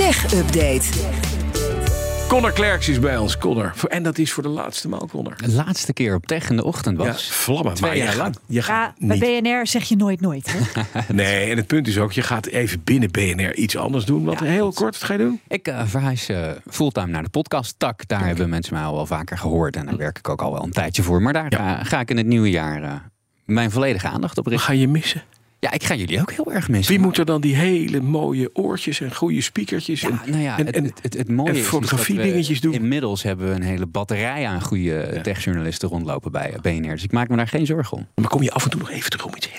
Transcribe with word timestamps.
Tech 0.00 0.34
Update. 0.34 0.88
Connor 2.28 2.52
Klerks 2.52 2.88
is 2.88 2.98
bij 3.00 3.16
ons, 3.16 3.38
Connor. 3.38 3.72
En 3.88 4.02
dat 4.02 4.18
is 4.18 4.32
voor 4.32 4.42
de 4.42 4.48
laatste 4.48 4.88
maal, 4.88 5.08
Connor. 5.12 5.36
De 5.36 5.50
laatste 5.52 5.92
keer 5.92 6.14
op 6.14 6.26
tech 6.26 6.50
in 6.50 6.56
de 6.56 6.64
ochtend 6.64 6.98
Ja, 7.00 7.06
was. 7.06 7.30
vlammen. 7.30 7.74
Twee 7.74 7.88
maar 7.90 7.98
je 7.98 8.04
jaar 8.04 8.12
gaat, 8.12 8.22
lang. 8.22 8.36
je 8.46 8.54
Ja, 8.54 8.62
gaat 8.62 8.94
bij 8.98 9.18
niet... 9.18 9.42
BNR 9.42 9.66
zeg 9.66 9.84
je 9.84 9.96
nooit 9.96 10.20
nooit. 10.20 10.52
Hè? 10.52 10.82
Nee, 11.14 11.50
en 11.50 11.56
het 11.56 11.66
punt 11.66 11.88
is 11.88 11.98
ook, 11.98 12.12
je 12.12 12.22
gaat 12.22 12.46
even 12.46 12.80
binnen 12.84 13.10
BNR 13.10 13.54
iets 13.54 13.76
anders 13.76 14.04
doen. 14.04 14.24
Wat 14.24 14.38
Ja, 14.38 14.44
heel 14.44 14.72
kort, 14.72 14.98
wat 14.98 15.02
ga 15.08 15.12
je 15.12 15.18
doen? 15.18 15.40
Ik 15.48 15.66
eh, 15.68 15.82
verhuis 15.86 16.28
eh, 16.28 16.50
fulltime 16.70 17.06
naar 17.10 17.22
de 17.22 17.28
podcast-tak. 17.30 18.08
Daar 18.08 18.26
hebben 18.26 18.48
mensen 18.48 18.74
mij 18.74 18.82
al 18.82 18.94
wel 18.94 19.06
vaker 19.06 19.38
gehoord. 19.38 19.76
En 19.76 19.86
daar 19.86 19.96
werk 19.96 20.18
ik 20.18 20.28
ook 20.28 20.42
al 20.42 20.52
wel 20.52 20.62
een 20.62 20.70
tijdje 20.72 21.02
voor. 21.02 21.22
Maar 21.22 21.32
daar 21.32 21.46
Ja. 21.48 21.58
ga, 21.76 21.84
ga 21.84 22.00
ik 22.00 22.10
in 22.10 22.16
het 22.16 22.26
nieuwe 22.26 22.50
jaar 22.50 22.82
eh, 22.82 22.92
mijn 23.44 23.70
volledige 23.70 24.08
aandacht 24.08 24.38
op 24.38 24.44
Wat 24.44 24.52
richten. 24.52 24.74
ga 24.74 24.80
je 24.80 24.88
missen? 24.88 25.22
Ja, 25.60 25.72
ik 25.72 25.84
ga 25.84 25.94
jullie 25.94 26.20
ook 26.20 26.32
heel 26.32 26.52
erg 26.52 26.68
missen. 26.68 26.94
Wie 26.94 27.02
moet 27.04 27.18
er 27.18 27.24
dan 27.24 27.40
die 27.40 27.54
hele 27.56 28.00
mooie 28.00 28.50
oortjes 28.52 29.00
en 29.00 29.14
goede 29.14 29.40
speakertjes? 29.40 30.00
Ja, 30.00 30.08
en, 30.08 30.30
nou 30.30 30.42
ja, 30.42 30.58
en, 30.58 30.66
het, 30.66 30.76
en- 30.76 30.84
het, 30.84 30.98
het, 31.02 31.14
het 31.16 31.28
mooie 31.28 31.50
en 31.50 31.56
is 31.56 31.62
fotografie 31.66 32.16
dingetjes 32.20 32.60
doen. 32.60 32.72
Inmiddels 32.72 33.22
hebben 33.22 33.48
we 33.48 33.54
een 33.54 33.62
hele 33.62 33.86
batterij 33.86 34.46
aan 34.46 34.62
goede 34.62 35.18
techjournalisten 35.22 35.88
rondlopen 35.88 36.32
bij 36.32 36.54
BNR. 36.62 36.90
Dus 36.90 37.02
ik 37.04 37.12
maak 37.12 37.28
me 37.28 37.36
daar 37.36 37.48
geen 37.48 37.66
zorgen 37.66 37.96
om. 37.96 38.06
maar 38.14 38.28
kom 38.30 38.42
je 38.42 38.50
af 38.50 38.64
en 38.64 38.70
toe 38.70 38.80
nog 38.80 38.90
even 38.90 39.10
terug 39.10 39.26
om 39.26 39.32
iets 39.36 39.49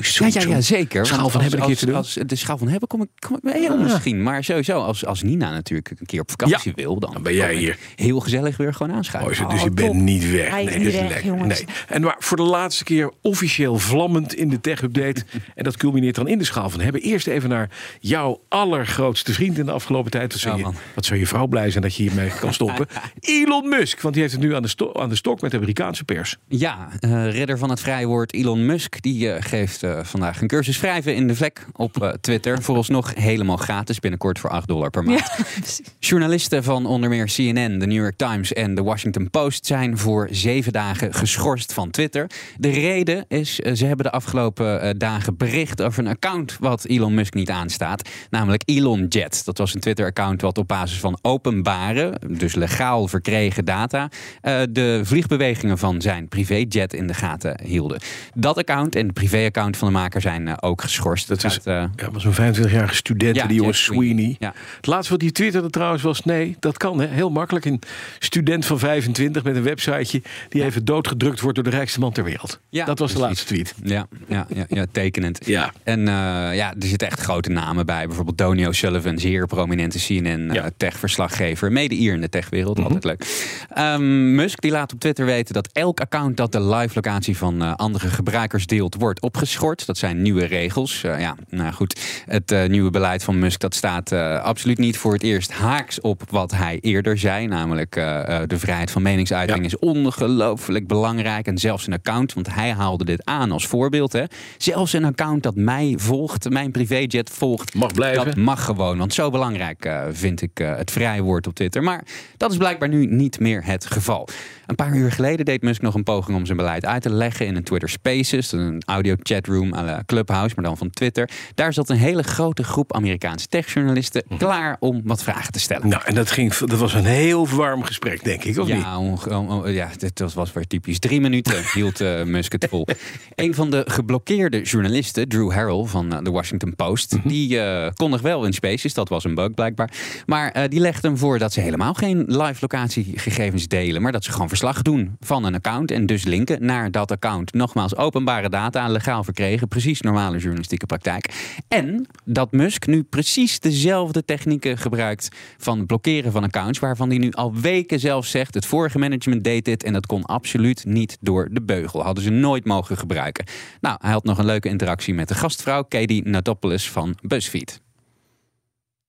Ja, 0.00 0.26
ja, 0.26 0.40
ja, 0.48 0.60
zeker. 0.60 1.06
Schaal 1.06 1.16
van 1.28 1.32
als- 1.32 1.42
hebben 1.42 1.60
een 1.60 1.66
keer 1.66 1.76
te 1.76 1.86
doen. 1.86 1.94
Als, 1.94 2.18
de 2.26 2.36
schaal 2.36 2.58
van 2.58 2.68
hebben 2.68 2.88
kom 2.88 3.02
ik, 3.02 3.08
kom 3.18 3.36
ik 3.36 3.42
mee 3.42 3.70
Ah. 3.70 3.80
misschien. 3.82 4.22
Maar 4.22 4.44
sowieso, 4.44 4.80
als, 4.80 5.04
als 5.06 5.22
Nina 5.22 5.50
natuurlijk 5.50 5.90
een 5.90 6.06
keer 6.06 6.20
op 6.20 6.30
vakantie 6.30 6.72
wil, 6.74 6.98
dan, 6.98 7.12
dan 7.12 7.22
ben 7.22 7.34
jij 7.34 7.54
hier. 7.54 7.78
Heel 7.96 8.20
gezellig 8.20 8.56
weer 8.56 8.74
gewoon 8.74 8.96
aanschuiven. 8.96 9.32
Oh, 9.32 9.38
het, 9.40 9.50
dus 9.50 9.58
Oh, 9.58 9.64
je 9.64 9.70
bent 9.70 9.94
niet 9.94 10.30
weg. 10.30 10.50
Hij 10.50 10.64
is 10.64 10.68
nee, 10.70 10.78
niet 10.78 10.86
is 10.88 10.94
weg, 10.94 11.08
lekker. 11.08 11.24
jongens. 11.26 11.64
Nee. 11.64 11.74
En 11.88 12.02
maar 12.02 12.16
voor 12.18 12.36
de 12.36 12.42
laatste 12.42 12.84
keer 12.84 13.12
officieel 13.22 13.78
vlammend 13.78 14.34
in 14.34 14.48
de 14.48 14.60
tech-update. 14.60 15.24
en 15.54 15.64
dat 15.64 15.76
culmineert 15.76 16.14
dan 16.14 16.28
in 16.28 16.38
de 16.38 16.44
schaal 16.44 16.70
van 16.70 16.80
hebben. 16.80 17.00
Eerst 17.02 17.26
even 17.26 17.48
naar 17.48 17.70
jouw 18.00 18.40
allergrootste 18.48 19.32
vriend 19.32 19.58
in 19.58 19.66
de 19.66 19.72
afgelopen 19.72 20.10
tijd. 20.10 20.32
Wat 20.32 20.40
zou, 20.40 20.58
Ja, 20.60 20.66
je, 20.68 20.74
wat 20.94 21.04
zou 21.04 21.18
je 21.18 21.26
vrouw 21.26 21.46
blij 21.46 21.70
zijn 21.70 21.82
dat 21.82 21.94
je 21.94 22.02
hiermee 22.02 22.30
kan 22.40 22.54
stoppen? 22.54 22.86
Elon 23.20 23.68
Musk, 23.68 24.00
want 24.00 24.14
die 24.14 24.22
heeft 24.22 24.34
het 24.34 24.44
nu 24.44 24.54
aan 24.54 24.62
de, 24.62 24.68
sto- 24.68 24.92
aan 24.92 25.08
de 25.08 25.14
stok 25.16 25.40
met 25.40 25.50
de 25.50 25.56
Amerikaanse 25.56 26.04
pers. 26.04 26.36
Ja, 26.48 26.88
eh 27.00 27.30
redder 27.30 27.58
van 27.58 27.70
het 27.70 27.80
vrije 27.80 28.06
woord 28.06 28.32
Elon 28.32 28.66
Musk. 28.66 29.02
Die 29.02 29.32
eh, 29.32 29.42
geeft 29.48 29.82
eh, 29.96 30.04
vandaag 30.04 30.40
een 30.40 30.48
cursus 30.48 30.80
wrijven 30.80 31.14
in 31.14 31.26
de 31.26 31.34
vlek 31.34 31.66
op 31.72 32.02
eh, 32.02 32.08
Twitter. 32.08 32.62
Vooralsnog 32.62 33.14
helemaal 33.14 33.56
gratis, 33.56 34.00
binnenkort 34.00 34.38
voor 34.38 34.50
8 34.50 34.68
dollar 34.68 34.90
per 34.90 35.04
maand. 35.04 35.18
Ja, 35.18 35.44
precies. 35.60 35.80
Journalisten 36.08 36.64
van 36.64 36.86
onder 36.86 37.08
meer 37.10 37.24
CNN, 37.26 37.78
The 37.78 37.86
New 37.86 37.92
York 37.92 38.16
Times 38.16 38.52
en 38.52 38.74
The 38.74 38.82
Washington 38.82 39.30
Post 39.30 39.66
zijn 39.66 39.98
voor 39.98 40.28
zeven 40.30 40.72
dagen 40.72 41.14
geschorst 41.14 41.72
van 41.72 41.90
Twitter. 41.90 42.26
De 42.56 42.68
reden 42.70 43.24
is, 43.28 43.60
eh, 43.60 43.74
ze 43.74 43.86
hebben 43.86 44.04
de 44.04 44.10
afgelopen 44.12 44.80
eh, 44.80 44.90
dagen 44.96 45.36
bericht 45.36 45.82
over 45.82 45.98
een 45.98 46.10
account 46.10 46.56
wat 46.60 46.84
Elon 46.84 47.14
Musk 47.14 47.34
niet 47.34 47.50
aanstaat. 47.50 48.08
Namelijk 48.30 48.62
Elon 48.64 49.06
Jet. 49.08 49.44
Dat 49.44 49.58
was 49.58 49.74
een 49.74 49.80
Twitter-account 49.80 50.40
wat 50.40 50.58
op 50.58 50.68
basis 50.68 50.98
van 51.00 51.18
openbare, 51.22 52.20
dus 52.30 52.54
legaal 52.54 53.08
verkregen 53.08 53.64
data, 53.64 54.08
eh, 54.40 54.60
de 54.70 55.00
vliegbewegingen 55.04 55.78
van 55.78 56.00
zijn 56.00 56.28
privéjet 56.28 56.94
in 56.94 57.06
de 57.06 57.14
gaten 57.14 57.60
hielden. 57.64 58.00
Dat 58.34 58.56
account 58.58 58.94
en 58.96 59.06
de 59.06 59.12
privéaccount 59.12 59.76
van 59.76 59.88
de 59.88 59.94
maker 59.94 60.20
zijn 60.20 60.62
ook 60.62 60.82
geschorst. 60.82 61.28
Dat 61.28 61.42
Het 61.42 61.50
is- 61.50 61.56
gaat, 61.56 61.66
eh, 61.66 62.04
Ja, 62.04 62.10
was 62.12 62.24
een 62.24 62.32
25-jarige 62.34 62.94
student, 62.94 63.36
Ja, 63.36 63.46
die 63.46 63.56
jongen 63.56 63.74
Sweeney. 63.74 64.36
Ja. 64.38 64.52
Het 64.76 64.86
laatste 64.86 65.12
wat 65.12 65.22
hij 65.22 65.30
twitterde 65.30 65.70
trouwens 65.70 65.96
was... 66.02 66.24
nee, 66.24 66.56
dat 66.58 66.76
kan 66.76 67.00
hè, 67.00 67.06
heel 67.06 67.30
makkelijk. 67.30 67.64
Een 67.64 67.80
student 68.18 68.66
van 68.66 68.78
25 68.78 69.42
met 69.42 69.56
een 69.56 69.62
websiteje... 69.62 70.22
die 70.48 70.64
even 70.64 70.84
doodgedrukt 70.84 71.40
wordt 71.40 71.54
door 71.54 71.64
de 71.64 71.76
rijkste 71.76 72.00
man 72.00 72.12
ter 72.12 72.24
wereld. 72.24 72.60
Ja, 72.68 72.84
dat 72.84 72.98
was 72.98 73.12
de 73.12 73.18
laatste 73.18 73.46
tweet. 73.46 73.74
Ja, 73.82 74.06
ja, 74.28 74.46
ja, 74.54 74.64
ja 74.68 74.84
tekenend. 74.92 75.46
Ja. 75.46 75.72
En 75.82 75.98
eh, 76.08 76.14
ja, 76.56 76.74
er 76.80 76.86
zitten 76.86 77.08
echt 77.08 77.20
grote 77.20 77.50
namen 77.50 77.86
bij. 77.86 78.06
Bijvoorbeeld 78.06 78.36
Tony 78.36 78.66
O'Sullivan, 78.66 79.18
zeer 79.18 79.46
prominente 79.46 79.98
CNN 79.98 80.50
Ja. 80.52 80.64
eh, 80.64 80.70
tech-verslaggever. 80.76 81.72
Mede-ier 81.72 82.14
in 82.14 82.20
de 82.20 82.28
techwereld, 82.28 82.78
altijd 82.78 83.04
leuk. 83.04 83.26
Ehm, 83.74 84.34
Musk 84.34 84.60
die 84.60 84.70
laat 84.70 84.92
op 84.92 85.00
Twitter 85.00 85.24
weten 85.24 85.54
dat 85.54 85.68
elk 85.72 86.00
account 86.00 86.36
dat 86.36 86.52
de 86.52 86.62
live 86.62 86.94
locatie 86.94 87.36
van 87.36 87.62
eh, 87.62 87.74
andere 87.74 88.08
gebruikers 88.08 88.66
deelt, 88.66 88.94
wordt 88.98 89.20
opgeschort. 89.20 89.86
Dat 89.86 89.98
zijn 89.98 90.22
nieuwe 90.22 90.44
regels. 90.44 91.00
Ja, 91.00 91.36
nou 91.48 91.72
goed. 91.72 92.00
Het 92.26 92.68
nieuwe 92.68 92.90
beleid 92.90 93.24
van 93.24 93.38
Musk 93.38 93.60
dat 93.60 93.74
staat 93.74 94.12
absoluut 94.42 94.78
niet 94.78 94.96
voor 94.98 95.12
het 95.12 95.22
eerst 95.22 95.52
haaks 95.78 96.00
op 96.00 96.22
wat 96.30 96.50
hij 96.50 96.78
eerder 96.80 97.18
zei. 97.18 97.46
Namelijk 97.46 97.96
eh, 97.96 98.40
eh, 98.42 98.48
de 98.48 98.58
vrijheid 98.58 98.90
van 98.90 99.02
meningsuiting 99.02 99.58
Ja. 99.58 99.64
is 99.64 99.78
ongelooflijk 99.78 100.86
belangrijk. 100.86 101.46
En 101.46 101.58
zelfs 101.58 101.86
een 101.86 101.92
account, 101.92 102.32
want 102.32 102.54
hij 102.54 102.72
haalde 102.72 103.04
dit 103.04 103.24
aan 103.24 103.52
als 103.52 103.66
voorbeeld. 103.66 104.12
Hè. 104.12 104.24
Zelfs 104.56 104.92
een 104.92 105.04
account 105.04 105.42
dat 105.42 105.54
mij 105.54 105.94
volgt, 105.96 106.50
mijn 106.50 106.70
privéjet 106.70 107.30
volgt. 107.30 107.74
Mag 107.74 107.92
blijven. 107.92 108.24
Dat 108.24 108.36
mag 108.36 108.64
gewoon, 108.64 108.98
want 108.98 109.14
zo 109.14 109.30
belangrijk 109.30 109.84
eh, 109.84 110.02
vind 110.10 110.42
ik 110.42 110.58
het 110.58 110.90
vrije 110.90 111.22
woord 111.22 111.46
op 111.46 111.54
Twitter. 111.54 111.82
Maar 111.82 112.04
dat 112.36 112.50
is 112.50 112.56
blijkbaar 112.56 112.88
nu 112.88 113.06
niet 113.06 113.40
meer 113.40 113.64
het 113.64 113.86
geval. 113.86 114.28
Een 114.66 114.74
paar 114.74 114.96
uur 114.96 115.12
geleden 115.12 115.44
deed 115.44 115.62
Musk 115.62 115.82
nog 115.82 115.94
een 115.94 116.02
poging 116.02 116.36
om 116.36 116.44
zijn 116.46 116.56
beleid 116.56 116.84
uit 116.86 117.02
te 117.02 117.10
leggen 117.10 117.46
in 117.46 117.56
een 117.56 117.62
Twitter 117.64 117.88
Spaces, 117.88 118.52
een 118.52 118.82
audio 118.86 119.14
chatroom 119.22 119.74
à 119.74 119.84
la 119.84 120.02
Clubhouse, 120.06 120.54
maar 120.56 120.64
dan 120.64 120.76
van 120.76 120.90
Twitter. 120.90 121.30
Daar 121.54 121.72
zat 121.72 121.88
een 121.88 121.96
hele 121.96 122.22
grote 122.22 122.64
groep 122.64 122.94
Amerikaanse 122.94 123.46
techjournalisten 123.46 124.22
klaar 124.38 124.76
om 124.80 125.00
wat 125.04 125.22
vragen 125.22 125.52
te 125.52 125.58
stellen. 125.58 125.67
Nou, 125.68 126.02
en 126.04 126.14
dat, 126.14 126.30
ging, 126.30 126.54
dat 126.54 126.78
was 126.78 126.94
een 126.94 127.04
heel 127.04 127.48
warm 127.48 127.82
gesprek, 127.82 128.24
denk 128.24 128.44
ik, 128.44 128.58
of 128.58 128.66
niet? 128.66 128.76
Ja, 128.76 128.98
onge- 128.98 129.36
on- 129.36 129.50
on- 129.50 129.72
ja, 129.72 129.90
dit 129.96 130.34
was, 130.34 130.52
weer 130.52 130.66
typisch. 130.66 130.98
Drie 130.98 131.20
minuten 131.20 131.62
hield 131.74 132.00
eh, 132.00 132.22
Musk 132.22 132.52
het 132.52 132.66
vol. 132.70 132.86
Een 133.34 133.54
van 133.54 133.70
de 133.70 133.84
geblokkeerde 133.88 134.62
journalisten, 134.62 135.28
Drew 135.28 135.52
Harrell 135.52 135.84
van 135.84 136.12
eh, 136.12 136.18
The 136.18 136.30
Washington 136.30 136.76
Post, 136.76 137.16
die 137.24 137.60
eh, 137.60 137.90
kon 137.94 138.10
nog 138.10 138.20
wel 138.20 138.44
in 138.44 138.52
Spaces, 138.52 138.94
dat 138.94 139.08
was 139.08 139.24
een 139.24 139.34
bug 139.34 139.54
blijkbaar. 139.54 139.90
Maar 140.26 140.68
die 140.68 140.80
legde 140.80 141.08
hem 141.08 141.18
voor 141.18 141.38
dat 141.38 141.52
ze 141.52 141.60
helemaal 141.60 141.94
geen 141.94 142.24
live 142.26 142.56
locatiegegevens 142.60 143.68
delen, 143.68 144.02
maar 144.02 144.12
dat 144.12 144.24
ze 144.24 144.32
gewoon 144.32 144.48
verslag 144.48 144.82
doen 144.82 145.16
van 145.20 145.44
een 145.44 145.54
account 145.54 145.90
en 145.90 146.06
dus 146.06 146.24
linken 146.24 146.64
naar 146.64 146.90
dat 146.90 147.10
account. 147.10 147.52
Nogmaals, 147.52 147.96
openbare 147.96 148.48
data, 148.48 148.88
legaal 148.88 149.24
verkregen, 149.24 149.68
precies 149.68 150.00
normale 150.00 150.38
journalistieke 150.38 150.86
praktijk. 150.86 151.56
En 151.68 152.06
dat 152.24 152.52
Musk 152.52 152.86
nu 152.86 153.02
precies 153.02 153.60
dezelfde 153.60 154.24
technieken 154.24 154.78
gebruikt 154.78 155.28
van 155.58 155.86
blokkeren 155.86 156.32
van 156.32 156.44
accounts, 156.44 156.78
waarvan 156.78 157.08
hij 157.08 157.18
nu 157.18 157.30
al 157.30 157.54
weken 157.54 158.00
zelf 158.00 158.26
zegt: 158.26 158.54
het 158.54 158.66
vorige 158.66 158.98
management 158.98 159.44
deed 159.44 159.64
dit 159.64 159.82
en 159.82 159.92
dat 159.92 160.06
kon 160.06 160.24
absoluut 160.24 160.84
niet 160.84 161.16
door 161.20 161.48
de 161.50 161.62
beugel. 161.62 162.02
Hadden 162.02 162.24
ze 162.24 162.30
nooit 162.30 162.64
mogen 162.64 162.96
gebruiken. 162.96 163.44
Nou, 163.80 163.96
hij 164.00 164.12
had 164.12 164.24
nog 164.24 164.38
een 164.38 164.44
leuke 164.44 164.68
interactie 164.68 165.14
met 165.14 165.28
de 165.28 165.34
gastvrouw 165.34 165.82
Katie 165.82 166.28
Natopoulos 166.28 166.90
van 166.90 167.16
BuzzFeed. 167.22 167.80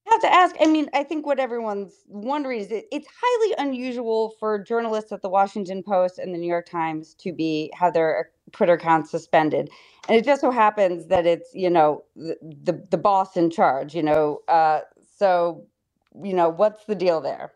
Have 0.03 0.21
to 0.21 0.27
ask. 0.27 0.55
I 0.59 0.65
mean, 0.65 0.89
I 0.93 1.03
think 1.03 1.25
what 1.25 1.37
everyone's 1.37 1.93
wondering 2.07 2.61
is 2.61 2.67
it's 2.71 3.07
highly 3.21 3.67
unusual 3.67 4.33
for 4.39 4.63
journalists 4.63 5.11
at 5.11 5.21
the 5.21 5.29
Washington 5.29 5.83
Post 5.83 6.19
and 6.19 6.33
the 6.33 6.39
New 6.39 6.49
York 6.49 6.65
Times 6.65 7.13
to 7.15 7.31
be 7.31 7.71
have 7.73 7.93
their 7.93 8.31
Twitter 8.51 8.73
accounts 8.73 9.11
suspended, 9.11 9.69
and 10.07 10.17
it 10.17 10.25
just 10.25 10.41
so 10.41 10.49
happens 10.49 11.05
that 11.07 11.27
it's 11.27 11.53
you 11.53 11.69
know 11.69 12.03
the 12.15 12.35
the, 12.63 12.87
the 12.89 12.97
boss 12.97 13.37
in 13.37 13.51
charge. 13.51 13.93
You 13.93 14.01
know, 14.01 14.39
uh, 14.47 14.79
so 15.17 15.67
you 16.23 16.33
know 16.33 16.49
what's 16.49 16.85
the 16.85 16.95
deal 16.95 17.21
there? 17.21 17.53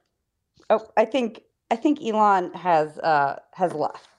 Oh, 0.70 0.88
I 0.98 1.06
think 1.06 1.42
I 1.72 1.76
think 1.78 2.02
Elon 2.04 2.54
has 2.54 3.00
uh, 3.00 3.40
has 3.54 3.74
left. 3.74 4.10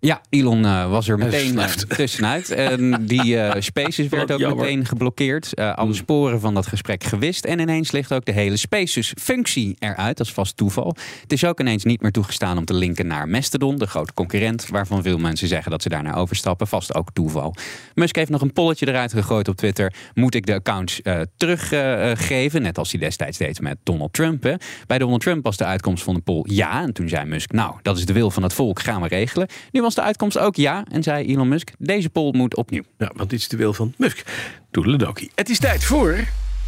Ja, 0.00 0.20
Elon 0.28 0.64
eh, 0.64 0.90
was 0.90 1.08
er 1.08 1.18
meteen 1.18 1.58
eh, 1.58 1.66
tussenuit. 1.96 2.50
En 2.50 3.06
die 3.06 3.40
eh, 3.40 3.60
Spaces 3.70 4.08
werd 4.08 4.32
ook 4.32 4.38
jammer. 4.38 4.64
meteen 4.64 4.86
geblokkeerd. 4.86 5.56
Alle 5.56 5.94
sporen 5.94 6.40
van 6.40 6.54
dat 6.54 6.66
gesprek 6.66 7.04
gewist. 7.04 7.44
En 7.44 7.58
ineens 7.58 7.90
ligt 7.90 8.12
ook 8.12 8.24
de 8.24 8.32
hele 8.32 8.56
Spaces-functie 8.56 9.76
eruit. 9.78 10.16
Dat 10.16 10.26
is 10.26 10.32
vast 10.32 10.56
toeval. 10.56 10.96
Het 11.20 11.32
is 11.32 11.44
ook 11.44 11.60
ineens 11.60 11.84
niet 11.84 12.02
meer 12.02 12.10
toegestaan 12.10 12.58
om 12.58 12.64
te 12.64 12.74
linken 12.74 13.06
naar 13.06 13.28
Mastodon, 13.28 13.76
de 13.76 13.86
grote 13.86 14.14
concurrent. 14.14 14.68
Waarvan 14.68 15.02
veel 15.02 15.18
mensen 15.18 15.48
zeggen 15.48 15.70
dat 15.70 15.82
ze 15.82 15.88
daarnaar 15.88 16.16
overstappen. 16.16 16.66
Vast 16.66 16.94
ook 16.94 17.08
toeval. 17.12 17.54
Musk 17.94 18.16
heeft 18.16 18.30
nog 18.30 18.40
een 18.40 18.52
polletje 18.52 18.88
eruit 18.88 19.12
gegooid 19.12 19.48
op 19.48 19.56
Twitter. 19.56 19.92
Moet 20.14 20.34
ik 20.34 20.46
de 20.46 20.54
accounts 20.54 21.00
teruggeven? 21.36 22.62
Net 22.62 22.78
als 22.78 22.90
hij 22.90 23.00
destijds 23.00 23.38
deed 23.38 23.60
met 23.60 23.78
Donald 23.82 24.12
Trump. 24.12 24.42
Hè? 24.42 24.54
Bij 24.86 24.98
Donald 24.98 25.20
Trump 25.20 25.44
was 25.44 25.56
de 25.56 25.64
uitkomst 25.64 26.04
van 26.04 26.14
de 26.14 26.20
poll 26.20 26.42
ja. 26.44 26.82
En 26.82 26.92
toen 26.92 27.08
zei 27.08 27.24
Musk, 27.24 27.52
nou, 27.52 27.74
dat 27.82 27.98
is 27.98 28.06
de 28.06 28.12
wil 28.12 28.30
van 28.30 28.42
het 28.42 28.52
volk, 28.52 28.80
gaan 28.80 29.02
we 29.02 29.08
regelen. 29.08 29.48
Nu 29.70 29.80
was 29.88 29.96
de 29.96 30.02
uitkomst 30.08 30.38
ook 30.38 30.56
ja. 30.56 30.84
En 30.90 31.02
zei 31.02 31.26
Elon 31.26 31.48
Musk, 31.48 31.70
deze 31.78 32.10
poll 32.10 32.32
moet 32.36 32.56
opnieuw. 32.56 32.82
Ja, 32.98 33.10
want 33.16 33.30
dit 33.30 33.38
is 33.38 33.48
de 33.48 33.56
wil 33.56 33.72
van 33.72 33.94
Musk. 33.96 34.24
Toedeledokie. 34.70 35.30
Het 35.34 35.48
is 35.48 35.58
tijd 35.58 35.84
voor 35.84 36.18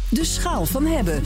De 0.09 0.25
schaal 0.25 0.65
van 0.65 0.85
hebben. 0.85 1.23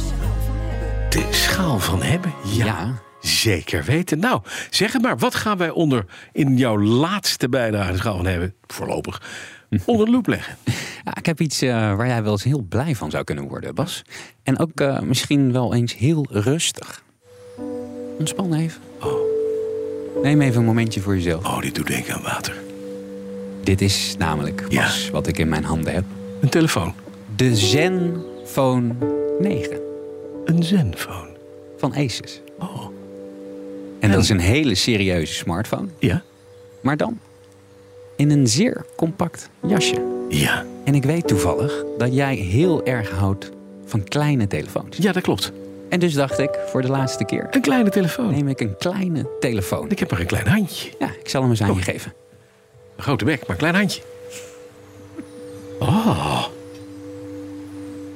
de 1.09 1.27
schaal 1.31 1.79
van 1.79 2.01
hebben. 2.01 2.33
Ja, 2.53 2.65
Ja. 2.65 2.93
zeker 3.21 3.83
weten. 3.83 4.19
Nou, 4.19 4.41
zeg 4.69 4.93
het 4.93 5.01
maar. 5.01 5.17
Wat 5.17 5.35
gaan 5.35 5.57
wij 5.57 5.69
onder 5.69 6.05
in 6.31 6.57
jouw 6.57 6.79
laatste 6.79 7.49
bijdrage 7.49 7.91
de 7.91 7.97
schaal 7.97 8.15
van 8.15 8.25
hebben? 8.25 8.53
Voorlopig. 8.67 9.21
Onder 9.85 10.05
de 10.05 10.11
loep 10.11 10.27
leggen. 10.27 10.57
Ja, 11.03 11.15
ik 11.15 11.25
heb 11.25 11.41
iets 11.41 11.61
eh, 11.61 11.69
waar 11.95 12.07
jij 12.07 12.23
wel 12.23 12.31
eens 12.31 12.43
heel 12.43 12.61
blij 12.69 12.95
van 12.95 13.11
zou 13.11 13.23
kunnen 13.23 13.47
worden, 13.47 13.75
Bas. 13.75 14.01
En 14.43 14.59
ook 14.59 14.79
eh, 14.81 14.99
misschien 14.99 15.51
wel 15.51 15.73
eens 15.73 15.97
heel 15.97 16.25
rustig. 16.29 17.03
Ontspan 18.19 18.53
even. 18.53 18.81
Neem 20.23 20.41
even 20.41 20.59
een 20.59 20.65
momentje 20.65 21.01
voor 21.01 21.15
jezelf. 21.15 21.45
Oh, 21.45 21.61
dit 21.61 21.75
doet 21.75 21.87
denken 21.87 22.13
aan 22.13 22.21
water. 22.21 22.53
Dit 23.63 23.81
is 23.81 24.15
namelijk 24.17 24.65
Ja. 24.69 24.81
Bas, 24.81 25.09
wat 25.09 25.27
ik 25.27 25.37
in 25.37 25.49
mijn 25.49 25.63
handen 25.63 25.93
heb. 25.93 26.03
Een 26.41 26.49
telefoon. 26.49 26.93
De 27.35 27.55
Zenfone 27.55 28.93
9. 29.39 29.79
Een 30.45 30.63
Zenfone. 30.63 31.33
van 31.77 31.93
Asus. 31.95 32.41
Oh. 32.59 32.85
En 33.99 34.11
dat 34.11 34.21
is 34.23 34.29
een 34.29 34.39
hele 34.39 34.75
serieuze 34.75 35.33
smartphone. 35.33 35.87
Ja? 35.99 36.23
Maar 36.81 36.97
dan 36.97 37.19
in 38.15 38.31
een 38.31 38.47
zeer 38.47 38.85
compact 38.95 39.49
jasje. 39.67 40.25
Ja. 40.29 40.65
En 40.83 40.95
ik 40.95 41.03
weet 41.03 41.27
toevallig 41.27 41.83
dat 41.97 42.13
jij 42.15 42.35
heel 42.35 42.85
erg 42.85 43.09
houdt 43.11 43.51
van 43.85 44.03
kleine 44.03 44.47
telefoons. 44.47 44.97
Ja, 44.97 45.11
dat 45.11 45.23
klopt. 45.23 45.51
En 45.89 45.99
dus 45.99 46.13
dacht 46.13 46.39
ik, 46.39 46.49
voor 46.67 46.81
de 46.81 46.87
laatste 46.87 47.25
keer 47.25 47.47
Een 47.51 47.61
kleine 47.61 47.89
telefoon. 47.89 48.31
neem 48.31 48.47
ik 48.47 48.59
een 48.59 48.77
kleine 48.77 49.29
telefoon. 49.39 49.89
Ik 49.89 49.99
heb 49.99 50.11
maar 50.11 50.19
een 50.19 50.25
klein 50.25 50.47
handje. 50.47 50.91
Ja, 50.99 51.09
ik 51.19 51.29
zal 51.29 51.41
hem 51.41 51.49
eens 51.49 51.61
aan 51.61 51.69
Oh. 51.69 51.77
je 51.77 51.83
geven. 51.83 52.13
Een 52.95 53.03
grote 53.03 53.25
bek, 53.25 53.39
maar 53.39 53.49
een 53.49 53.55
klein 53.57 53.75
handje. 53.75 54.01
Oh. 55.79 56.45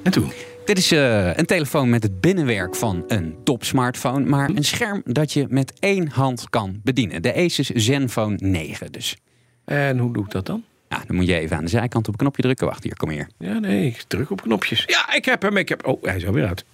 En 0.04 0.12
toen? 0.12 0.32
Dit 0.66 0.78
is 0.78 0.92
eh, 0.92 1.36
een 1.38 1.46
telefoon 1.46 1.90
met 1.90 2.04
het 2.04 2.22
binnenwerk 2.22 2.76
van 2.76 3.04
een 3.08 3.36
topsmartphone, 3.44 4.26
maar 4.26 4.50
een 4.50 4.64
scherm 4.64 5.02
dat 5.06 5.34
je 5.34 5.46
met 5.50 5.74
één 5.80 6.08
hand 6.10 6.50
kan 6.50 6.80
bedienen. 6.84 7.22
De 7.22 7.36
Asus 7.36 7.70
Zenfone 7.70 8.36
9 8.40 8.92
dus. 8.92 9.18
En 9.66 9.98
hoe 9.98 10.14
doe 10.14 10.24
ik 10.26 10.32
dat 10.32 10.46
dan? 10.46 10.64
Nou, 10.90 11.04
dan 11.08 11.16
moet 11.16 11.28
je 11.28 11.36
even 11.40 11.58
aan 11.58 11.64
de 11.64 11.70
zijkant 11.70 12.08
op 12.08 12.14
een 12.14 12.20
knopje 12.20 12.42
drukken. 12.42 12.68
Wacht, 12.68 12.84
hier, 12.84 12.96
kom 12.96 13.10
hier. 13.10 13.28
Ja, 13.38 13.60
nee, 13.60 13.86
ik 13.88 14.04
druk 14.08 14.30
op 14.32 14.42
knopjes. 14.42 14.84
Ja, 14.88 15.14
ik 15.16 15.26
heb 15.26 15.42
hem. 15.42 15.58
Ik 15.58 15.70
heb... 15.70 15.88
Oh, 15.88 16.04
hij 16.04 16.16
is 16.16 16.26
alweer 16.26 16.48
uit. 16.48 16.66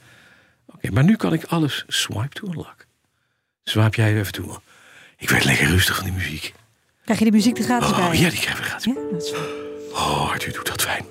Maar 0.91 1.03
nu 1.03 1.15
kan 1.15 1.33
ik 1.33 1.43
alles 1.43 1.83
swipe 1.87 2.29
to 2.39 2.47
unlock. 2.47 2.85
Swipe 3.63 3.95
jij 4.01 4.19
even 4.19 4.31
toe. 4.33 4.59
Ik 5.17 5.29
werd 5.29 5.43
lekker 5.43 5.67
rustig 5.67 5.95
van 5.95 6.03
die 6.05 6.13
muziek. 6.13 6.53
Krijg 7.03 7.19
je 7.19 7.25
de 7.25 7.31
muziek 7.31 7.57
er 7.57 7.63
gratis 7.63 7.89
Oh, 7.89 8.09
bij? 8.09 8.17
ja, 8.19 8.29
die 8.29 8.39
krijgen 8.39 8.63
we 8.63 8.69
gratis. 8.69 8.85
Ja, 8.93 9.01
dat 9.11 9.23
is 9.23 9.29
fijn. 9.29 9.43
Oh, 9.91 10.31
Arthur 10.31 10.53
doet 10.53 10.67
dat 10.67 10.81
fijn. 10.81 11.05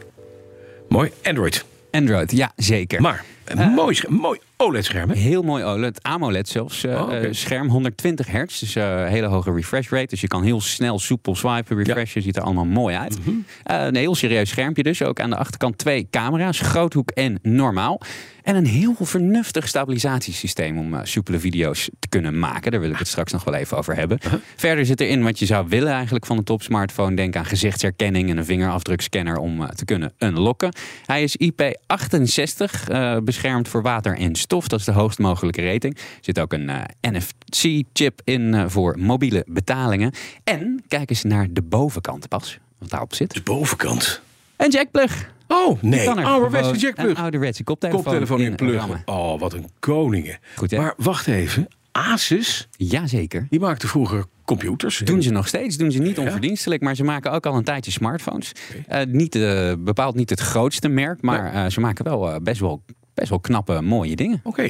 Mooi. 0.89 1.13
Android. 1.23 1.65
Android, 1.91 2.31
ja, 2.33 2.53
zeker. 2.57 3.01
Maar 3.01 3.25
een 3.45 3.71
mooi, 3.71 3.95
scherm, 3.95 4.15
mooi 4.15 4.41
OLED-scherm, 4.57 5.09
hè? 5.11 5.17
Heel 5.17 5.43
mooi 5.43 5.65
OLED, 5.65 6.03
AMOLED 6.03 6.49
zelfs. 6.49 6.85
eh, 6.85 7.03
Oh, 7.03 7.15
eh, 7.17 7.29
scherm 7.33 7.69
120 7.69 8.27
hertz, 8.27 8.61
dus 8.61 8.77
eh, 8.77 9.07
hele 9.07 9.27
hoge 9.27 9.53
refresh 9.53 9.91
rate. 9.91 10.07
Dus 10.07 10.21
je 10.21 10.27
kan 10.29 10.43
heel 10.43 10.61
snel 10.61 10.99
soepel 10.99 11.35
swipen, 11.37 11.77
refreshen. 11.77 12.23
Ziet 12.23 12.37
er 12.37 12.43
allemaal 12.43 12.65
mooi 12.65 12.97
uit. 12.97 13.19
Mhm. 13.27 13.37
Een 13.63 13.97
heel 13.97 14.15
serieus 14.15 14.49
schermpje 14.49 14.83
dus. 14.83 15.03
Ook 15.03 15.21
aan 15.21 15.31
de 15.31 15.37
achterkant 15.37 15.79
twee 15.79 16.07
camera's, 16.11 16.61
groothoek 16.61 17.11
en 17.11 17.39
normaal. 17.43 18.01
En 18.43 18.57
een 18.57 18.67
heel 18.67 18.95
vernuftig 19.01 19.69
stabilisatiesysteem 19.69 20.79
om 20.79 20.95
soepele 21.03 21.39
video's 21.39 21.91
te 21.99 22.09
kunnen 22.09 22.39
maken. 22.39 22.71
Daar 22.71 22.81
wil 22.81 22.91
ik 22.91 22.99
het 22.99 23.09
straks 23.09 23.33
nog 23.33 23.45
wel 23.45 23.55
even 23.55 23.77
over 23.77 23.97
hebben. 23.97 24.19
Uh-huh. 24.25 24.41
Verder 24.57 24.87
zit 24.87 25.01
erin 25.01 25.23
wat 25.23 25.39
je 25.39 25.47
zou 25.47 25.67
willen 25.69 25.93
eigenlijk 25.93 26.27
van 26.27 26.37
een 26.39 26.45
topsmartphone. 26.45 27.17
Denk 27.17 27.37
aan 27.37 27.45
gezichtsherkenning 27.45 28.31
en 28.31 28.37
een 28.39 28.45
vingerafdrukscanner 28.45 29.37
om 29.37 29.67
te 29.75 29.85
kunnen 29.85 30.13
unlocken. 30.19 30.75
Hij 31.07 31.23
is 31.23 31.37
IP68, 31.43 32.89
eh, 32.89 33.17
beschermd 33.25 33.69
voor 33.69 33.83
water 33.83 34.17
en 34.17 34.35
stof. 34.35 34.53
Dat 34.55 34.79
is 34.79 34.85
de 34.85 34.93
hoogst 34.93 35.19
mogelijke 35.19 35.73
rating. 35.73 35.97
Er 35.97 36.03
zit 36.21 36.41
ook 36.41 36.53
een 36.53 36.69
eh, 36.69 37.11
NFC-chip 37.11 38.21
in 38.25 38.55
eh, 38.55 38.65
voor 38.67 38.99
mobiele 38.99 39.45
betalingen. 39.49 40.13
En 40.45 40.85
kijk 40.89 41.11
eens 41.11 41.23
naar 41.23 41.47
de 41.51 41.63
bovenkant 41.63 42.29
pas, 42.29 42.59
wat 42.79 42.91
daarop 42.91 43.15
zit. 43.15 43.35
De 43.35 43.43
bovenkant. 43.43 44.21
Een 44.57 44.71
jackplug. 44.71 45.33
Oh, 45.49 45.83
nee. 45.83 46.09
er 46.11 46.25
Ouderwetse 46.25 46.77
jackplug. 46.77 47.09
Een 47.11 47.17
ouderwetse 47.17 47.65
koptelefoon, 47.65 48.03
Koptelefoon 48.03 48.41
in 48.41 48.77
rammen. 48.77 49.03
Oh, 49.05 49.41
wat 49.41 49.53
een 49.53 49.71
koningen. 49.79 50.39
Goed, 50.57 50.71
hè? 50.71 50.77
Maar 50.77 50.95
wacht 50.97 51.27
even. 51.27 51.69
Asus, 51.93 52.69
Jazeker. 52.77 53.47
die 53.51 53.61
maakte 53.61 53.89
vroeger 53.89 54.25
computers. 54.45 54.99
Doen 54.99 55.23
ze 55.23 55.31
nog 55.31 55.49
steeds, 55.49 55.77
doen 55.77 55.91
ze 55.93 55.99
niet 55.99 56.19
onverdienstelijk, 56.19 56.83
maar 56.83 56.95
ze 56.95 57.05
maken 57.05 57.33
ook 57.33 57.47
al 57.47 57.55
een 57.55 57.65
tijdje 57.65 57.91
smartphones. 57.91 58.53
Eh, 58.87 59.07
niet, 59.07 59.33
bepaald 59.79 60.15
niet 60.15 60.31
het 60.31 60.41
grootste 60.41 60.89
merk, 60.89 61.23
maar 61.23 61.71
ze 61.71 61.81
maken 61.81 62.05
wel 62.05 62.41
best 62.41 62.61
wel 62.61 62.83
best 63.15 63.29
wel 63.29 63.39
knappe, 63.41 63.81
mooie 63.81 64.17
dingen. 64.17 64.41
Oké, 64.45 64.63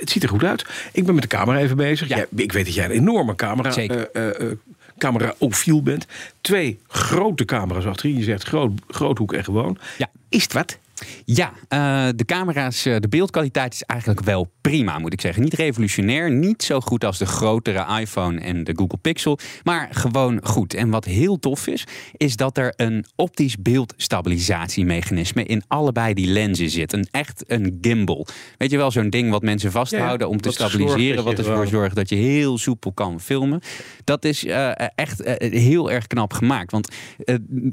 het 0.00 0.10
ziet 0.10 0.22
er 0.22 0.28
goed 0.28 0.44
uit. 0.44 0.64
Ik 0.92 1.04
ben 1.04 1.14
met 1.14 1.22
de 1.22 1.28
camera 1.28 1.58
even 1.58 1.76
bezig. 1.76 2.08
Ja. 2.08 2.16
Jij- 2.16 2.26
ik 2.36 2.52
weet 2.52 2.64
dat 2.64 2.74
jij 2.74 2.84
een 2.84 2.90
enorme 2.90 3.34
camera, 3.34 3.70
Zeker. 3.70 4.10
eh, 4.10 4.28
eh, 4.28 4.40
eh, 4.50 4.56
camera-ofiel 4.98 5.82
bent. 5.82 6.06
Twee 6.40 6.78
grote 6.88 7.44
camera's 7.44 7.84
achterin. 7.84 8.16
Je 8.16 8.22
zegt 8.22 8.42
groot, 8.44 8.72
groothoek 8.88 9.32
en 9.32 9.44
gewoon. 9.44 9.78
Ja. 9.98 10.10
Is 10.28 10.42
het 10.42 10.52
wat? 10.52 10.78
Ja, 11.24 11.52
eh, 11.68 12.08
de 12.16 12.24
camera's, 12.24 12.84
eh, 12.84 12.96
de 12.96 13.08
beeldkwaliteit 13.08 13.74
is 13.74 13.82
eigenlijk 13.82 14.20
wel 14.20 14.52
prima, 14.60 14.98
moet 14.98 15.12
ik 15.12 15.20
zeggen. 15.20 15.42
Niet 15.42 15.54
revolutionair, 15.54 16.30
niet 16.30 16.62
zo 16.62 16.80
goed 16.80 17.04
als 17.04 17.18
de 17.18 17.26
grotere 17.26 18.00
iPhone 18.00 18.40
en 18.40 18.64
de 18.64 18.72
Google 18.76 18.98
Pixel, 18.98 19.38
maar 19.62 19.88
gewoon 19.90 20.40
goed. 20.42 20.74
En 20.74 20.90
wat 20.90 21.04
heel 21.04 21.38
tof 21.38 21.66
is, 21.66 21.84
is 22.16 22.36
dat 22.36 22.58
er 22.58 22.72
een 22.76 23.04
optisch 23.16 23.56
beeldstabilisatiemechanisme 23.56 25.44
in 25.44 25.62
allebei 25.66 26.14
die 26.14 26.26
lenzen 26.26 26.70
zit. 26.70 26.92
Een 26.92 27.08
echt 27.10 27.44
een 27.46 27.78
gimbal. 27.80 28.26
Weet 28.56 28.70
je 28.70 28.76
wel, 28.76 28.90
zo'n 28.90 29.10
ding 29.10 29.30
wat 29.30 29.42
mensen 29.42 29.72
vasthouden 29.72 30.28
om 30.28 30.40
te 30.40 30.50
stabiliseren, 30.50 31.24
wat 31.24 31.38
ervoor 31.38 31.66
zorgt 31.66 31.96
dat 31.96 32.08
je 32.08 32.16
heel 32.16 32.58
soepel 32.58 32.92
kan 32.92 33.20
filmen. 33.20 33.60
Dat 34.04 34.24
is 34.24 34.44
eh, 34.44 34.70
echt 34.94 35.22
heel 35.38 35.90
erg 35.90 36.06
knap 36.06 36.32
gemaakt. 36.32 36.70
Want 36.70 36.88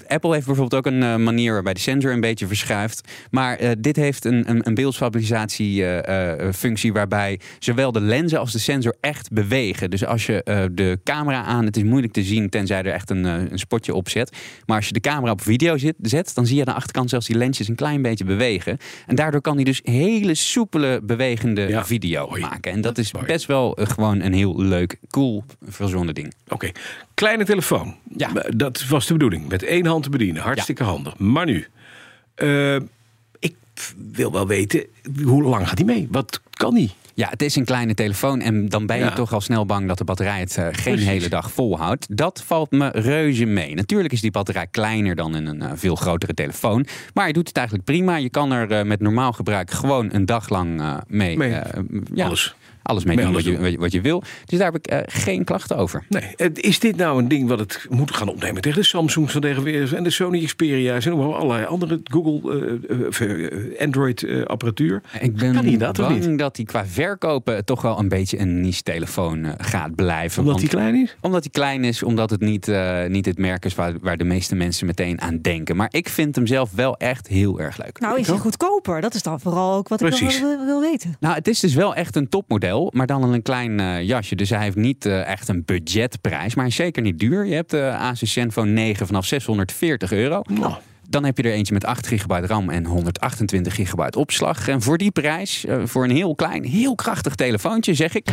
Apple 0.07 0.33
heeft 0.33 0.45
bijvoorbeeld 0.45 0.73
ook 0.73 0.85
een 0.93 1.23
manier 1.23 1.53
waarbij 1.53 1.73
de 1.73 1.79
sensor 1.79 2.11
een 2.11 2.19
beetje 2.19 2.47
verschuift. 2.47 3.01
Maar 3.31 3.57
eh, 3.57 3.71
dit 3.79 3.95
heeft 3.95 4.25
een, 4.25 4.49
een, 4.49 4.67
een 4.67 4.73
beeldstabilisatiefunctie 4.73 6.93
waarbij 6.93 7.39
zowel 7.59 7.91
de 7.91 8.01
lenzen 8.01 8.39
als 8.39 8.51
de 8.51 8.59
sensor 8.59 8.95
echt 9.01 9.31
bewegen. 9.31 9.89
Dus 9.89 10.05
als 10.05 10.25
je 10.25 10.43
eh, 10.43 10.63
de 10.71 10.99
camera 11.03 11.43
aan, 11.43 11.65
het 11.65 11.77
is 11.77 11.83
moeilijk 11.83 12.13
te 12.13 12.23
zien 12.23 12.49
tenzij 12.49 12.77
er 12.77 12.93
echt 12.93 13.09
een, 13.09 13.25
eh, 13.25 13.33
een 13.49 13.59
spotje 13.59 13.93
op 13.93 14.09
zet. 14.09 14.37
Maar 14.65 14.77
als 14.77 14.87
je 14.87 14.93
de 14.93 14.99
camera 14.99 15.31
op 15.31 15.41
video 15.41 15.77
zit, 15.77 15.95
zet, 16.01 16.35
dan 16.35 16.45
zie 16.45 16.55
je 16.55 16.65
aan 16.65 16.73
de 16.73 16.79
achterkant 16.79 17.09
zelfs 17.09 17.27
die 17.27 17.37
lensjes 17.37 17.67
een 17.67 17.75
klein 17.75 18.01
beetje 18.01 18.25
bewegen. 18.25 18.77
En 19.05 19.15
daardoor 19.15 19.41
kan 19.41 19.55
hij 19.55 19.63
dus 19.63 19.79
hele 19.83 20.35
soepele, 20.35 20.99
bewegende 21.03 21.61
Ja, 21.61 21.85
video 21.85 22.29
maken. 22.39 22.71
En 22.71 22.81
dat, 22.81 22.97
is 22.97 23.11
best 23.25 23.45
wel 23.45 23.75
eh, 23.75 23.87
gewoon 23.87 24.21
een 24.21 24.33
heel 24.33 24.61
leuk, 24.61 24.97
cool, 25.09 25.43
verzonnen 25.67 26.13
ding. 26.13 26.33
Oké, 26.47 26.71
kleine 27.13 27.45
telefoon. 27.45 27.95
Ja. 28.17 28.29
Dat 28.55 28.87
was 28.87 29.07
de 29.07 29.13
bedoeling. 29.13 29.47
Met 29.47 29.63
één 29.63 29.85
hand 29.85 30.03
te 30.03 30.09
bedienen. 30.09 30.41
Hartstikke 30.41 30.83
handig. 30.83 31.17
Maar 31.17 31.45
nu, 31.45 31.67
eh, 32.35 32.75
ik 32.75 32.81
wil 34.11 34.31
wel 34.31 34.47
weten, 34.47 34.83
hoe 35.23 35.43
lang 35.43 35.67
gaat 35.67 35.77
die 35.77 35.85
mee? 35.85 36.07
Wat 36.11 36.41
kan 36.49 36.73
die? 36.73 36.91
Ja, 37.13 37.29
het 37.29 37.41
is 37.41 37.55
een 37.55 37.65
kleine 37.65 37.93
telefoon 37.93 38.41
en 38.41 38.69
dan 38.69 38.85
ben 38.85 38.97
je 38.97 39.03
Ja. 39.03 39.13
toch 39.13 39.33
al 39.33 39.41
snel 39.41 39.65
bang 39.65 39.87
dat 39.87 39.97
de 39.97 40.03
batterij 40.03 40.39
het 40.39 40.57
eh, 40.57 40.63
geen 40.63 40.71
Precies. 40.93 41.05
hele 41.05 41.29
dag 41.29 41.51
volhoudt. 41.51 42.17
Dat 42.17 42.43
valt 42.45 42.71
me 42.71 42.89
reuze 42.93 43.45
mee. 43.45 43.75
Natuurlijk 43.75 44.13
is 44.13 44.21
die 44.21 44.31
batterij 44.31 44.67
kleiner 44.71 45.15
dan 45.15 45.35
in 45.35 45.45
een 45.45 45.61
eh, 45.61 45.71
veel 45.75 45.95
grotere 45.95 46.33
telefoon, 46.33 46.85
maar 47.13 47.27
je 47.27 47.33
doet 47.33 47.47
het 47.47 47.57
eigenlijk 47.57 47.87
prima. 47.87 48.15
Je 48.15 48.29
kan 48.29 48.51
er 48.51 48.71
eh, 48.71 48.85
met 48.85 48.99
normaal 48.99 49.31
gebruik 49.31 49.71
gewoon 49.71 50.09
een 50.13 50.25
dag 50.25 50.49
lang 50.49 50.81
mee, 51.07 51.37
Mee. 51.37 51.49
ja, 52.13 52.25
Alles. 52.25 52.55
Alles 52.85 53.03
mee 53.03 53.15
doen, 53.17 53.33
wat, 53.33 53.43
je, 53.43 53.77
wat 53.77 53.91
je- 53.91 54.01
wil. 54.01 54.23
Dus 54.45 54.57
daar 54.59 54.71
heb 54.71 54.85
ik 54.85 54.87
eh, 54.91 54.99
geen 55.05 55.43
klachten 55.43 55.77
over. 55.77 56.03
Nee, 56.09 56.51
is 56.53 56.79
dit 56.79 56.95
nou 56.95 57.19
een 57.19 57.27
ding 57.27 57.47
wat 57.47 57.59
het 57.59 57.85
moet 57.89 58.15
gaan 58.15 58.27
opnemen 58.29 58.61
tegen 58.61 58.79
de 58.79 58.85
Samsungs 58.85 59.31
van 59.31 59.41
tegenwoordig 59.41 59.93
en 59.93 60.03
de 60.03 60.09
Sony 60.09 60.43
Xperia's 60.45 61.05
en 61.05 61.13
allerlei 61.13 61.65
andere 61.65 61.99
Google 62.03 62.79
eh, 62.89 63.43
eh, 63.43 63.79
Android 63.81 64.25
apparatuur? 64.47 65.01
Ik 65.19 65.35
ben 65.35 65.53
Kan 65.53 65.65
hij 65.65 65.77
dat 65.77 65.99
of 65.99 66.07
bang 66.07 66.25
niet? 66.25 66.39
dat 66.39 66.55
hij 66.55 66.65
qua 66.65 66.85
verkopen 66.85 67.65
toch 67.65 67.81
wel 67.81 67.99
een 67.99 68.09
beetje 68.09 68.39
een 68.39 68.61
niche-telefoon 68.61 69.43
eh, 69.45 69.51
gaat 69.57 69.95
blijven. 69.95 70.41
Omdat 70.43 70.59
die 70.59 70.69
klein 70.69 70.95
is? 70.95 71.15
Omdat 71.21 71.41
hij 71.43 71.51
klein 71.51 71.83
is, 71.83 72.03
omdat 72.03 72.29
het 72.29 72.41
niet, 72.41 72.67
eh, 72.67 73.05
niet 73.05 73.25
het 73.25 73.37
merk 73.37 73.65
is 73.65 73.75
waar, 73.75 73.93
waar 74.01 74.17
de 74.17 74.23
meeste 74.23 74.55
mensen 74.55 74.85
meteen 74.85 75.21
aan 75.21 75.41
denken. 75.41 75.75
Maar 75.75 75.87
ik 75.91 76.09
vind 76.09 76.35
hem 76.35 76.47
zelf 76.47 76.71
wel 76.71 76.97
echt 76.97 77.27
heel 77.27 77.59
erg 77.59 77.77
leuk. 77.77 77.99
Nou, 77.99 78.19
is 78.19 78.27
hij 78.27 78.37
goedkoper? 78.37 79.01
Dat 79.01 79.13
is 79.13 79.23
dan 79.23 79.39
vooral 79.39 79.73
ook 79.75 79.87
wat 79.87 80.01
ik 80.01 80.07
Precies. 80.07 80.39
wel 80.41 80.57
wil, 80.57 80.65
wil 80.65 80.81
weten. 80.81 81.15
Nou, 81.19 81.35
het 81.35 81.47
is 81.47 81.59
dus 81.59 81.73
wel 81.73 81.95
echt 81.95 82.15
een 82.15 82.29
topmodel, 82.29 82.74
maar 82.83 83.07
dan 83.07 83.23
in 83.23 83.33
een 83.33 83.41
klein 83.41 83.79
eh, 83.79 84.03
jasje. 84.03 84.35
Dus 84.35 84.49
hij 84.49 84.63
heeft 84.63 84.75
niet 84.75 85.05
eh, 85.05 85.27
echt 85.27 85.47
een 85.47 85.63
budgetprijs, 85.65 86.55
maar 86.55 86.63
hij 86.63 86.73
is 86.73 86.75
zeker 86.75 87.01
niet 87.01 87.19
duur. 87.19 87.45
Je 87.45 87.55
hebt 87.55 87.71
de 87.71 87.91
Asus 87.91 88.33
Zenfone 88.33 88.71
9 88.71 89.07
vanaf 89.07 89.25
640 89.25 90.11
euro. 90.11 90.41
Nou, 90.47 90.73
Dan 91.09 91.25
heb 91.25 91.37
je 91.37 91.43
er 91.43 91.51
eentje 91.51 91.73
met 91.73 91.85
8 91.85 92.07
gigabyte 92.07 92.47
RAM 92.47 92.69
en 92.69 92.85
128 92.85 93.75
gigabyte 93.75 94.19
opslag. 94.19 94.67
En 94.67 94.81
voor 94.81 94.97
die 94.97 95.11
prijs, 95.11 95.65
eh, 95.65 95.77
voor 95.83 96.03
een 96.03 96.15
heel 96.15 96.35
klein, 96.35 96.63
heel 96.63 96.95
krachtig 96.95 97.35
telefoontje, 97.35 97.93
zeg 97.93 98.15
ik... 98.15 98.27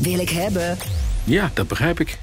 Wil 0.00 0.18
ik 0.18 0.30
hebben. 0.30 0.76
ja, 1.24 1.50
dat 1.54 1.68
begrijp 1.68 2.00
ik. 2.00 2.18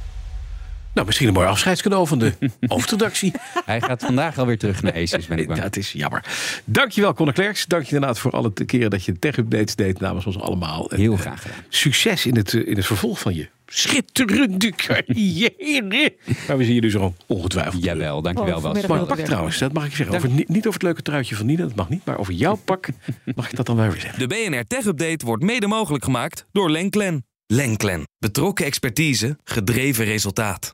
Nou, 0.93 1.05
misschien 1.05 1.27
een 1.27 1.33
mooi 1.33 1.47
afscheidscadeau 1.47 2.07
van 2.07 2.19
de 2.23 2.33
hoofdredactie. 2.67 3.33
Hij 3.65 3.81
gaat 3.81 4.03
vandaag 4.03 4.37
alweer 4.37 4.57
terug 4.57 4.81
naar 4.81 4.93
Asus, 4.93 5.27
ben 5.27 5.37
ik 5.37 5.47
bang. 5.47 5.61
Dat 5.61 5.75
is 5.75 5.91
jammer. 5.91 6.25
Dankjewel, 6.65 7.13
Conor 7.13 7.33
Klerks. 7.33 7.65
Dank 7.65 7.83
je 7.83 7.93
inderdaad 7.93 8.19
voor 8.19 8.31
alle 8.31 8.53
keren 8.53 8.89
dat 8.89 9.05
je 9.05 9.19
tech-updates 9.19 9.75
deed 9.75 9.99
namens 9.99 10.25
ons 10.25 10.39
allemaal. 10.39 10.91
Heel 10.95 11.13
eh, 11.13 11.19
graag 11.19 11.41
gedaan. 11.41 11.57
Succes 11.69 12.25
in 12.25 12.35
het, 12.35 12.53
eh, 12.53 12.67
in 12.67 12.75
het 12.75 12.85
vervolg 12.85 13.19
van 13.19 13.35
je 13.35 13.49
schitterende 13.65 14.71
carrière. 14.85 16.13
Maar 16.47 16.57
we 16.57 16.63
zien 16.63 16.75
je 16.75 16.81
dus 16.81 16.95
al 16.95 17.15
ongetwijfeld. 17.27 17.83
Jawel, 17.83 18.21
dankjewel 18.21 18.55
Oh, 18.55 18.61
Bas. 18.61 18.63
vanmiddag 18.63 18.89
Mooi 18.89 19.07
wel 19.07 19.15
pak 19.15 19.25
trouwens, 19.25 19.57
dat 19.57 19.73
mag 19.73 19.85
ik 19.85 19.95
zeggen. 19.95 20.15
Over, 20.15 20.29
niet, 20.29 20.49
niet 20.49 20.67
over 20.67 20.73
het 20.73 20.83
leuke 20.83 21.01
truitje 21.01 21.35
van 21.35 21.45
Nina, 21.45 21.63
dat 21.63 21.75
mag 21.75 21.89
niet. 21.89 22.05
Maar 22.05 22.17
over 22.17 22.33
jouw 22.33 22.55
pak 22.65 22.87
mag 23.35 23.49
ik 23.49 23.55
dat 23.55 23.65
dan 23.65 23.75
wel 23.75 23.89
weer 23.89 24.01
zeggen. 24.01 24.19
De 24.19 24.27
BNR 24.27 24.63
Tech 24.67 24.85
Update 24.85 25.25
wordt 25.25 25.43
mede 25.43 25.67
mogelijk 25.67 26.03
gemaakt 26.03 26.45
door 26.51 26.71
Lenklen. 26.71 27.25
Lenklen. 27.47 28.07
Betrokken 28.19 28.65
expertise, 28.65 29.37
gedreven 29.43 30.05
resultaat. 30.05 30.73